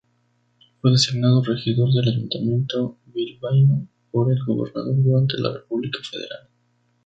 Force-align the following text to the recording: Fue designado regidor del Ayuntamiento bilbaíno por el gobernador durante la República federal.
Fue 0.81 0.89
designado 0.89 1.43
regidor 1.43 1.93
del 1.93 2.09
Ayuntamiento 2.09 2.97
bilbaíno 3.13 3.87
por 4.09 4.31
el 4.31 4.39
gobernador 4.43 4.95
durante 5.03 5.37
la 5.39 5.53
República 5.53 5.99
federal. 6.09 6.49